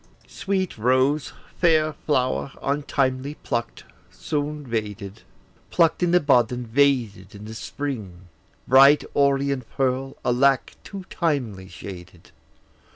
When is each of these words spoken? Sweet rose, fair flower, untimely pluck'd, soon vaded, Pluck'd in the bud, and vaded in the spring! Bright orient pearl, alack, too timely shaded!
Sweet 0.25 0.79
rose, 0.79 1.31
fair 1.59 1.93
flower, 1.93 2.53
untimely 2.63 3.35
pluck'd, 3.35 3.83
soon 4.09 4.65
vaded, 4.65 5.21
Pluck'd 5.69 6.01
in 6.01 6.09
the 6.09 6.19
bud, 6.19 6.51
and 6.51 6.67
vaded 6.67 7.35
in 7.35 7.45
the 7.45 7.53
spring! 7.53 8.21
Bright 8.67 9.03
orient 9.13 9.69
pearl, 9.77 10.17
alack, 10.25 10.75
too 10.83 11.05
timely 11.11 11.67
shaded! 11.67 12.31